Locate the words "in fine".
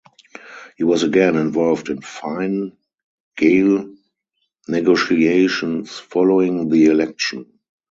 1.89-2.75